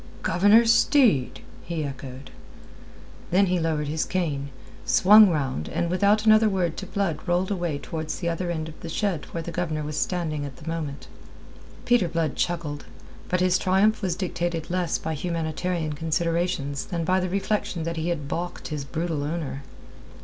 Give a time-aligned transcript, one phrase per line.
[0.23, 2.31] "Governor Steed!" he echoed.
[3.29, 4.49] Then he lowered his cane,
[4.83, 8.79] swung round, and without another word to Blood rolled away towards the other end of
[8.79, 11.07] the shed where the Governor was standing at the moment.
[11.85, 12.85] Peter Blood chuckled.
[13.29, 18.09] But his triumph was dictated less by humanitarian considerations than by the reflection that he
[18.09, 19.61] had baulked his brutal owner.